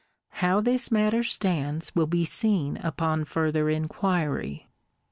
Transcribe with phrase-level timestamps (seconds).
[0.41, 4.67] How this mat tor stands will bo soon upon further inquiry.